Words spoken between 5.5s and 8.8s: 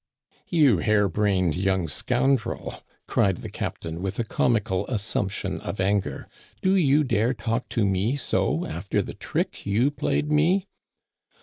of anger," do you dare talk to me so